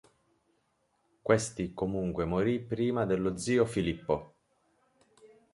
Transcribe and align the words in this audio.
Questi 1.21 1.75
comunque 1.75 2.25
morì 2.25 2.59
prima 2.59 3.05
dello 3.05 3.37
zio 3.37 3.67
Filippo. 3.67 4.33